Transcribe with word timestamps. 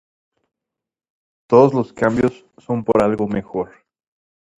Todos 1.47 1.75
los 1.75 1.93
cambios 1.93 2.43
son 2.57 2.83
por 2.83 3.03
algo 3.03 3.27
mejor. 3.27 3.69